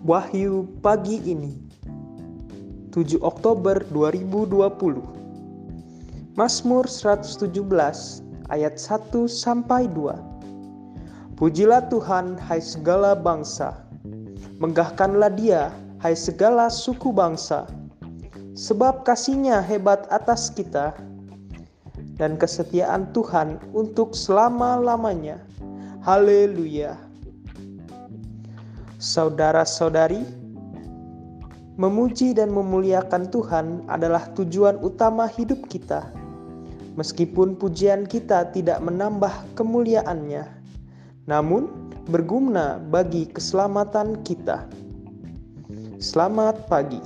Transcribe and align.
Wahyu 0.00 0.64
pagi 0.80 1.20
ini 1.28 1.60
7 2.88 3.20
Oktober 3.20 3.84
2020 3.92 6.40
Mazmur 6.40 6.88
117 6.88 7.52
ayat 8.48 8.80
1 8.80 9.12
sampai 9.28 9.92
2 9.92 11.36
Pujilah 11.36 11.84
Tuhan 11.92 12.40
hai 12.48 12.64
segala 12.64 13.12
bangsa 13.12 13.84
Menggahkanlah 14.56 15.36
dia 15.36 15.68
hai 16.00 16.16
segala 16.16 16.72
suku 16.72 17.12
bangsa 17.12 17.68
Sebab 18.56 19.04
kasihnya 19.04 19.60
hebat 19.60 20.08
atas 20.08 20.48
kita 20.48 20.96
dan 22.20 22.36
kesetiaan 22.36 23.08
Tuhan 23.16 23.56
untuk 23.72 24.12
selama-lamanya. 24.12 25.40
Haleluya! 26.04 27.09
Saudara-saudari, 29.00 30.20
memuji 31.80 32.36
dan 32.36 32.52
memuliakan 32.52 33.32
Tuhan 33.32 33.88
adalah 33.88 34.28
tujuan 34.36 34.76
utama 34.84 35.24
hidup 35.24 35.72
kita. 35.72 36.04
Meskipun 37.00 37.56
pujian 37.56 38.04
kita 38.04 38.52
tidak 38.52 38.76
menambah 38.84 39.32
kemuliaannya, 39.56 40.44
namun 41.24 41.72
berguna 42.12 42.76
bagi 42.92 43.24
keselamatan 43.32 44.20
kita. 44.20 44.68
Selamat 45.96 46.68
pagi. 46.68 47.00